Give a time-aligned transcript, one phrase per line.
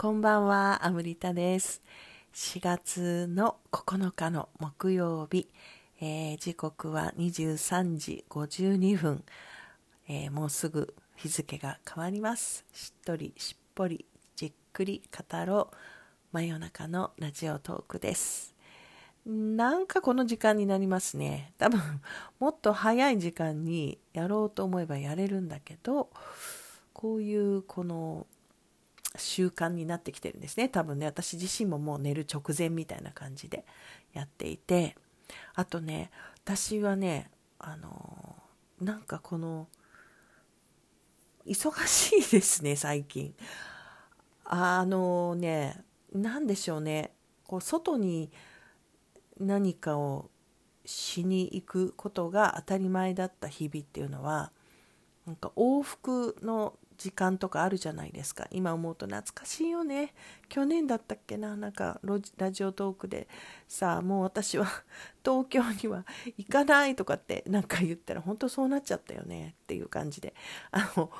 [0.00, 1.82] こんばんは、アムリタです。
[2.32, 5.46] 4月の9日の木曜日、
[6.00, 9.22] えー時刻は23時52分、
[10.08, 12.64] えーもうすぐ日付が変わります。
[12.72, 15.76] しっとり、しっぽり、じっくり語ろう、
[16.32, 18.54] 真夜中のラジオトークです。
[19.26, 21.52] なんかこの時間になりますね。
[21.58, 21.78] 多分、
[22.38, 26.08] もっと早い時間にやろうと思えばやれるんだけど、
[26.94, 28.26] こういうこの
[29.16, 30.68] 習慣になってきてるんですね。
[30.68, 33.64] 多分ね私自身ももう寝る直前みたいな感じで
[34.12, 34.96] やっていて。
[35.54, 36.10] あとね
[36.44, 38.36] 私はねあの
[38.80, 39.68] なんかこの
[41.46, 43.34] 忙しいですね最近。
[44.44, 47.12] あのね何でしょうね。
[47.46, 48.30] こう外に
[49.38, 50.30] 何かを
[50.84, 54.52] しに行くことが当たり前だった日々っていうのは
[55.26, 58.46] なんか往復の時間とかあるじゃないですか。
[58.50, 60.12] 今思うと懐かしいよね。
[60.50, 61.56] 去年だったっけな。
[61.56, 61.98] なんか
[62.36, 63.26] ラジオトークで
[63.68, 64.66] さあもう私は
[65.24, 66.04] 東京には
[66.36, 69.54] 行かないとかってなんか言ったら本当そうなっちゃったよね。
[69.62, 70.34] っていう感じで。
[70.72, 71.10] あの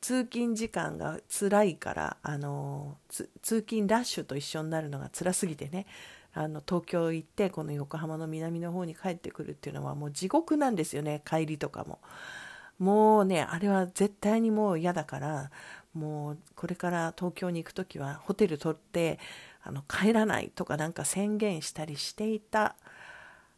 [0.00, 5.84] 通勤時間が辛いからあの通勤ラッシュと一緒になるのが辛すぎてね。
[6.32, 11.20] あの東京行ってこの横浜の南の方に帰ってくるっていうのはもう地獄なんですよね。
[11.26, 11.98] 帰りとかも。
[12.78, 15.50] もうねあれは絶対にもう嫌だから
[15.94, 19.18] もうこれから東京に行く時はホテル取って
[19.62, 22.76] あの帰らないとかなんか宣言したりしていた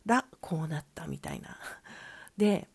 [0.06, 1.58] らこうなったみたいな。
[2.36, 2.68] で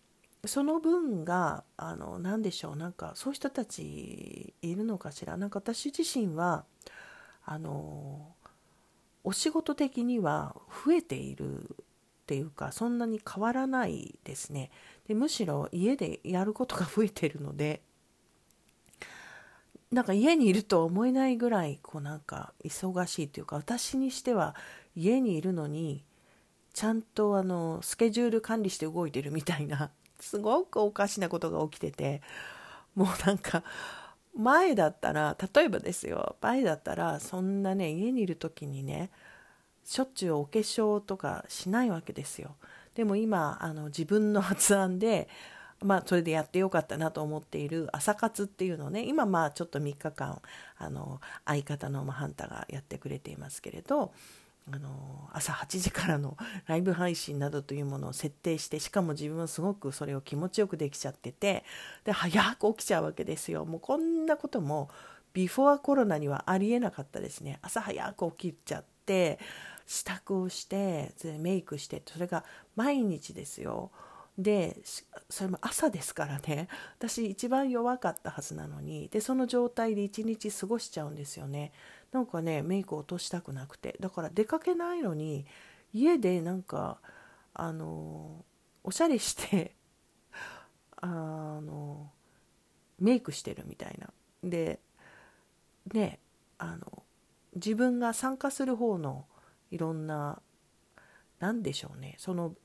[0.46, 6.66] その分があの何でしょうなんかそういう人たちいるのかしらなんか私自身は
[7.46, 8.36] あの
[9.24, 11.76] お仕事的には増えている
[12.26, 14.72] っていうかそんなに変わらないですね。
[15.08, 17.82] でむしろ家でやることが増えてるので
[19.92, 24.56] なんか家にいるとは思えないぐらいこうなんか忙しいというか私にしては
[24.96, 26.04] 家にいるのに
[26.74, 32.24] ちゃんとあのスケジュール管理して動いてるみたいなすごくおかしなことが起きてて
[32.96, 33.64] もうなんか
[34.36, 39.12] 前だったら例えばですよ前だったらそんなね家にいる時にね
[39.86, 42.56] しょっちゅうお化粧とかしないわけですよ。
[42.96, 45.30] でも今あの自分の発案で
[45.82, 50.42] まあそれでやってよかったなと思っている朝活っていうのをね今まあちょっと3日間
[50.78, 54.14] あの相方のハンタがやってくれていますけれど
[54.72, 61.66] あの朝8時からの ライブ配信などというものを設定してしかも自分はすごくそれを気持ちよくできちゃってて
[62.06, 63.66] で早く起きちゃうわけですよ。
[63.66, 64.90] もうこんなことも
[65.34, 67.60] ビフォーコロナにはありえなかったですね。
[67.62, 69.38] 朝早く起きちゃって
[69.86, 72.44] 支度をしてメイクしてそれが
[72.76, 73.92] 毎日ですよ。
[74.38, 74.82] で
[75.30, 76.68] それも朝ですからね。
[77.00, 79.08] 私一番弱かったはずなのに。
[79.10, 81.72] でその状態で一日過ごしちゃうんですよね。
[82.12, 83.96] なんかねメイク落としたくなくて。
[84.00, 85.46] だから出かけないのに
[85.94, 87.00] 家でなんか
[87.54, 88.44] あの
[88.84, 89.76] おしゃれして
[90.98, 91.08] あ
[91.62, 92.12] の
[93.00, 94.12] メイクしてるみたいな。
[94.44, 94.82] で
[95.94, 96.20] ね
[96.58, 97.04] あの
[97.56, 99.26] 自分が参加する方の
[99.72, 100.42] いろんな
[101.40, 102.16] 何でしょうね。
[102.18, 102.56] その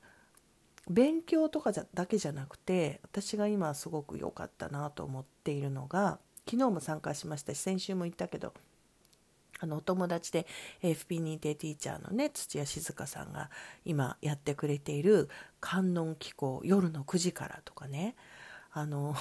[0.88, 8.54] 勉強とかじゃだけじゃなくて私が今すごく良かったなと思っているのが昨日も参加しましたし先週も言ったけど
[9.60, 10.46] あのお友達で
[10.82, 13.50] FP 認定ティーチャーのね土屋静香さんが
[13.84, 15.28] 今やってくれている
[15.60, 18.16] 観音機構夜の9時からとかね。
[18.72, 19.16] あの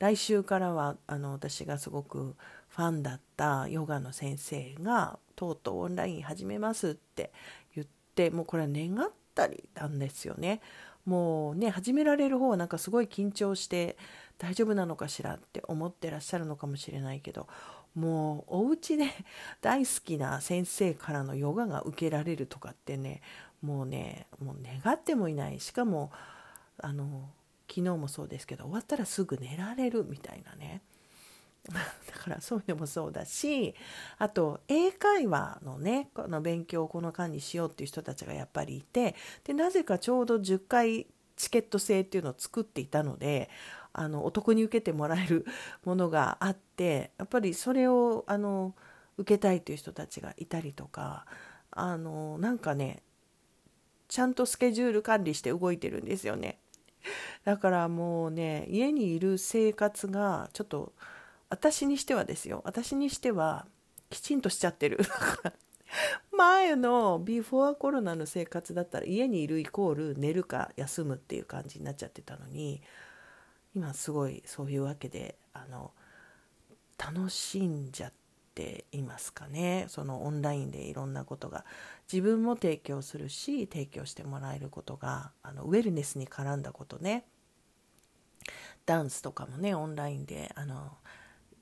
[0.00, 2.34] 来週からはあの私がすごく
[2.68, 7.30] ファンだったヨガの先生がとうとうオンライン始めますって
[7.74, 10.60] 言ってもうこれは願ったりなんですよね。
[11.04, 13.96] もうね始められる方はなんかすごい緊張して
[14.38, 17.46] 大丈夫なのかしらって思ってらっしゃるのかもしれないけど
[17.94, 19.04] もうお家で
[19.60, 23.22] 大好きな先生からのヨガが受けられるとかってね
[23.60, 26.10] もうねもう願ってもいないしかも
[26.78, 27.28] あの
[27.70, 30.82] 昨日もそうですけど終わったらすぐ寝られるみたいなね
[31.70, 31.74] だ
[32.18, 33.74] からそういうのもそうだし
[34.18, 39.14] あと英会話のねこの勉強をこの間にしようっていう人たちがやっぱりいて
[39.44, 41.06] でなぜかちょうど10回
[41.36, 43.48] チケット制っていうのを作っていたので
[43.92, 45.46] あのお得に受けてもらえる
[45.84, 48.74] ものがあってやっぱりそれをあの
[49.16, 51.26] 受けたいという人たちがいたりとか
[51.70, 53.02] あのなんかね
[54.08, 56.58] ちゃんとスケジュール管理して動いてるんですよね。
[57.44, 60.92] だからもうね家にいる生活がちょっと
[61.48, 62.62] 私にしてはですよ。
[62.64, 63.66] 私にしては
[64.08, 64.98] きちんとしちゃってる。
[66.30, 72.80] 前のビフォーコロナの生活だったら家にいるイコール寝るか休むっていう感じになっちゃってたのに
[73.74, 75.92] 今すごいそういうわけであの
[76.96, 78.12] 楽しんじゃっ
[78.60, 79.86] ていますかね。
[79.88, 81.64] そのオンラインでいろんなことが
[82.12, 87.24] 自分も提供するし提供してもらえることがあのウェルネスに絡んだことね。
[88.84, 90.92] ダンスとかもねオンラインであの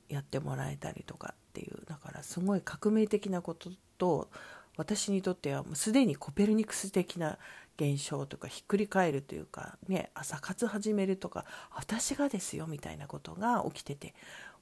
[0.08, 4.28] やってもらえたりとかっていうだからすごい革命的なことと
[4.76, 7.38] 私にとってはもうすでにコペルニクス的な
[7.76, 11.44] 現象とかひっくり返るというか、ね、朝活始めるとか
[11.74, 14.14] 私がですよみたいなことが起きてて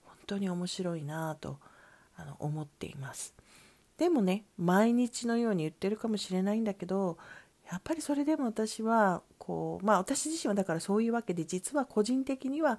[0.04, 1.58] 本当に面白いなと
[2.16, 3.34] あの思っています。
[3.98, 7.16] でもね毎日のように言ってるかもしれないんだけど
[7.70, 12.78] やっぱりそれでも私はこうまあ私自身はだからそういうわけで実は個人的には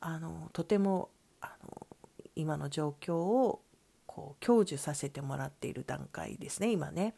[0.00, 1.10] あのとても
[1.40, 1.86] あの
[2.34, 3.60] 今の状況を
[4.06, 7.14] こう享受させてもらっている段階ですね今ね。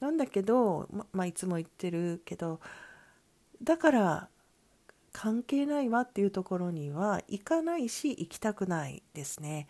[0.00, 2.60] なんだけど、ままあ、いつも言ってるけど
[3.62, 4.28] だから
[5.12, 9.68] 関係ないわっていうところには行かないし行きたくないですね。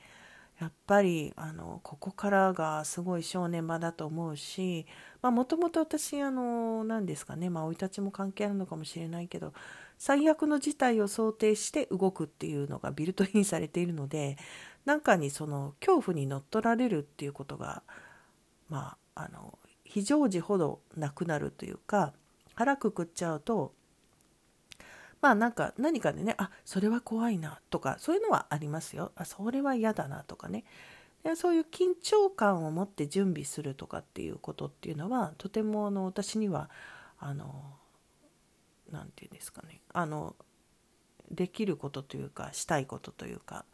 [0.61, 4.87] やっぱりあのここからがすごい正念場だと思うし
[5.23, 9.55] もともと私あの何ですかね生、まあ、い立ちも関係あるのかもしれないけど
[9.97, 14.37] 最悪の事態を想定して動くっていうのがビルトインされているので
[14.85, 17.83] なんかにその恐怖に乗っ取られるっていうことが
[18.69, 22.13] まああの非常時ほどなくなるというか
[22.55, 23.73] 腹くくっちゃうと
[25.21, 29.13] まあなんか何かでねあそれは怖いなとかそういうのはありますよ。
[29.17, 30.65] あそれは嫌だなとかね。
[31.37, 36.71] そういう緊張感を持って準備するとかっていうことっていうのはとてもあの私には
[37.19, 37.75] あの
[38.91, 39.83] 何て言うんですかね。
[39.93, 40.35] あの
[41.31, 43.67] できることというかしたいことというか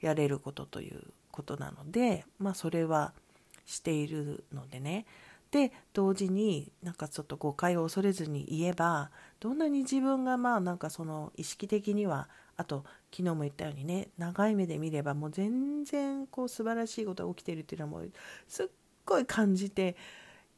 [0.00, 3.12] やれることということなのでまあそれは
[3.64, 5.06] しているのでね。
[5.50, 9.10] で同時になんかちょっと誤解を恐れずに言えば
[9.40, 18.10] どんなに自分がまあなんかその意識的にはあと昨日も言ったようにね長い目で見ればもう全然こう素晴らしいことが起きてるっていうのはもう
[18.46, 18.66] すっ
[19.04, 19.96] ごい感じて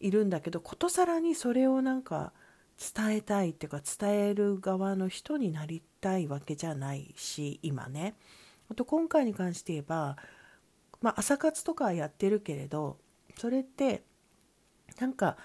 [0.00, 2.32] いるんだけどことさらにそれをなんか
[2.94, 8.16] 伝えたいっていうか伝える側の人になりたいわけじゃないし今ね。
[8.68, 10.16] あと今回に関して言えば、
[11.00, 12.96] まあ、朝活とかはやってるけれど
[13.36, 14.02] それって
[15.00, 15.36] なんか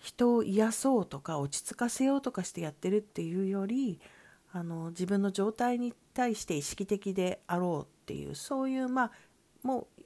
[0.00, 4.00] 人を癒そうとか落ち着かせようとかしてやってるっていうより
[4.52, 9.12] あの自分の状態に対して意識的であろうっていうそういうまあ
[9.62, 10.02] もう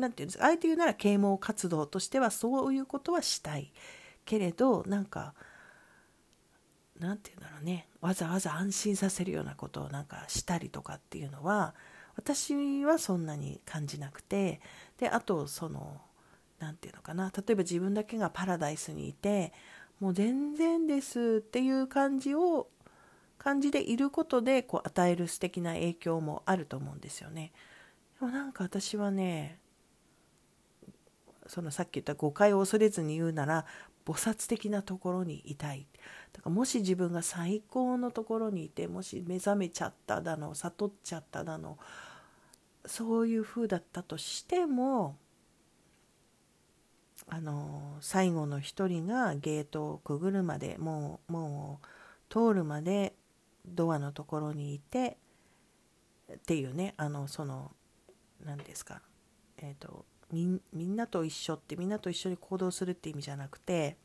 [0.00, 3.72] 何て言うんですかあえて言うなら啓蒙活動としてはそういうことはしたい。
[4.24, 5.32] けれどなんか
[6.98, 11.74] 何て言うんだろうねわざわざ安心させるようなことをなんかしたりとかっていうのは
[12.14, 14.60] 私はそんなに感じなくて。
[14.98, 16.00] であとその
[16.58, 19.52] 何て言うのかな例えば自分だけがパラダイスにいて
[20.00, 22.68] もう全然ですっていう感じを
[23.38, 27.52] 感じでいることでこう与える素敵な影響もあると思うんですよね。
[28.20, 29.58] でもなんか私はね
[31.46, 33.64] そのさっき言った誤解を恐れずに言うなら
[34.04, 35.86] 菩薩的なところにいたい
[36.32, 41.78] だからもし自分が最高のところにいてもし目覚めちゃっただの悟っちゃっただの
[42.86, 45.16] そういう風だったとしても
[47.30, 51.86] あの最後の一人がゲートをくぐるまでもうもう
[52.32, 53.14] 通るまで
[53.66, 55.18] ドアのところにいて
[56.32, 57.72] っていうねあのその
[58.44, 59.02] 何ですか
[59.58, 63.96] えっ、ー、とみんなと一緒ってみんなと一緒に行動するって意味じゃなくて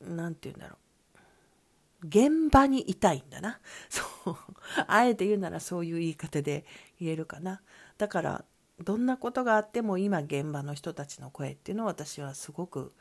[0.00, 0.78] 何て言うんだろう。
[2.06, 3.58] 現場にいたいんだな。
[3.90, 4.36] そう。
[4.86, 6.64] あえて言うならそういう言い方で
[7.00, 7.60] 言えるかな。
[7.96, 8.44] だから
[8.82, 12.92] どんなことがあっても今現場の人たちの声っていうのを私はすごく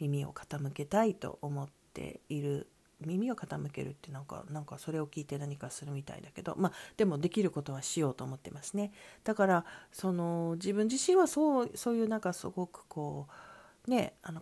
[0.00, 2.68] 耳を傾けたいと思っている。
[3.00, 6.54] 耳を傾けるってなんかなんかそれを聞いて何かするみたいだけど。
[6.56, 8.92] まあでもできることはしようと思ってますね。
[9.24, 13.26] だからその自分自身はそうそういうなんかすごくこ
[13.86, 14.40] うねあの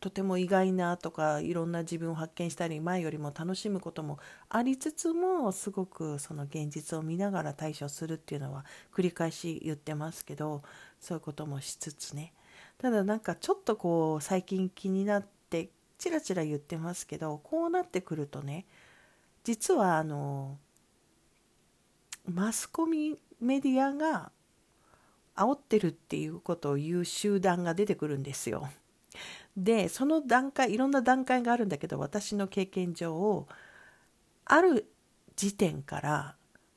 [0.00, 8.64] とても意外なとかいろんな自分を発見したり前よりも楽しむこともありつつもすごくその現実を見ながら対処するっていうのは
[8.94, 10.62] 繰り返し言ってますけど
[11.00, 12.32] そういうこともしつつね
[12.78, 18.66] ただなんかちょっとこう最近気になってちらちら言ってますけどこうなってくるとね
[19.42, 20.58] 実はあの
[22.24, 24.30] マスコミメディアが
[25.34, 28.68] 煽ってるっていうことを言う集団が出てくるんですよ。
[29.58, 33.46] でその段階いろんな段階があるんだけど私の経験上
[34.44, 34.88] ある
[35.34, 36.36] 時点から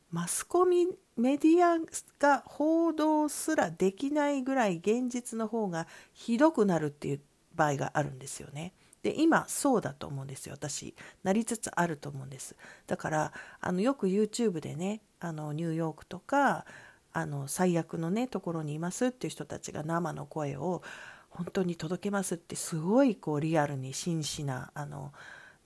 [0.09, 1.77] マスコミメディア
[2.19, 7.21] が報道すらできないぐらい現実の方がひどくなるっていう
[7.53, 8.73] 場合があるんですよね。
[9.03, 16.65] で今そうだと思うんですよ私なりつつあると思うんですだからあのよく YouTube でねあのニューヨークとか
[17.11, 20.83] あの最悪のねところにいますっていう人たちが生の声を
[21.31, 25.11] 本当に届けますってすごいこうリアルに真摯なあの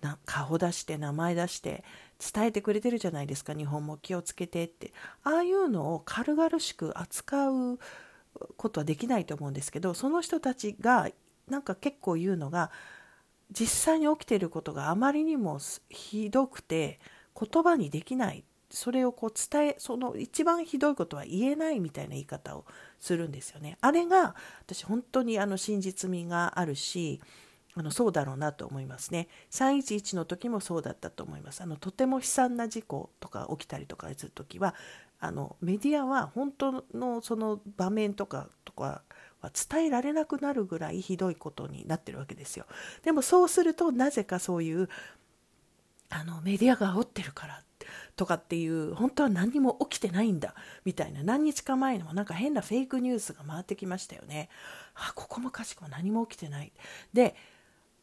[0.02, 1.84] な顔出して名前出して
[2.34, 3.54] 伝えてくれてるじゃないですか。
[3.54, 4.94] 日本も気をつけてって。
[5.24, 7.80] ああいうのを軽々しく扱う
[8.58, 11.10] ことはできないと思うんですけどその人たちが
[11.48, 12.72] なんか結構言うのが
[13.52, 17.00] 実際に起きていることがあまりにもひどくて
[17.40, 18.44] 言葉にできない。
[18.76, 22.66] それをこう伝えその一番ひどいことは言えないみたいな言い方を
[23.00, 23.78] するんですよね。
[23.82, 27.22] あれが私本当にあの真実味があるし
[27.74, 29.28] あのそうだろうなと思いますね。
[29.52, 31.62] 311の時もそうだったと思います。
[31.62, 34.76] あのとても悲惨な事故とか起きたりとかする時は
[35.20, 39.04] あのメディアは本当のその場面とかとか
[39.42, 42.66] は伝えられなくなるぐらいひどいことになってるわけですよ。
[43.04, 44.90] でもそうするとなぜかそういう
[46.10, 47.62] あのメディアが煽ってるから
[48.16, 50.56] とかっていう本当は何も起きてないんだ
[50.86, 54.50] みたいな何日か前にもなんか変なフェイクニュースが回ってきましたよね。
[54.96, 56.72] あここもかしくも何も起きてない。
[57.14, 57.36] で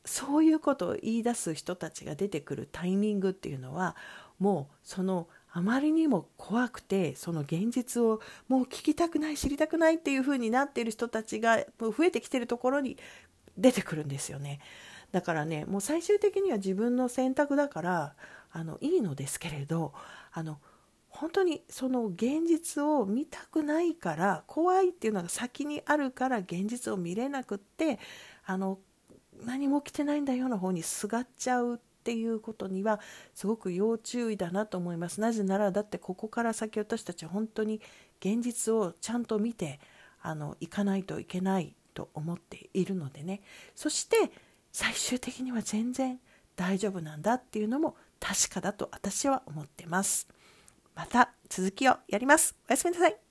[0.04, 3.96] そういうことを言い出す人たちが出てくるタイミングっていうのは
[4.38, 12.96] もうそのあまりにも怖くてその現実をもう聞きたくない知りたくないっていう風になっている人たちが増えてきてるところに
[13.56, 14.60] 出てくるんですよね
[15.12, 18.14] だからねもう最終的には自分の選択だから
[18.52, 19.92] あのいいのですけれど
[20.32, 20.58] あの
[21.08, 27.98] 本当にその現実を見たくないから怖いっていうのが先にあるから現実を見れなくって
[28.44, 28.78] あの
[29.44, 33.00] 何も起きてないんだよの方にすがっちゃうっていうことには
[33.34, 35.20] すごく要注意だなと思います。
[35.20, 37.80] なぜならだってここから先私たちは本当に
[38.20, 39.80] 現実をちゃんと見て
[40.20, 43.42] あの行かないといけないと思っているのでね。
[43.74, 44.32] そして
[44.72, 46.18] 最終的には全然
[46.56, 50.28] 大丈夫なんだっていうのも確かだと私は思ってます。
[50.94, 52.56] また続きをやります。
[52.68, 53.22] おやすみなさい。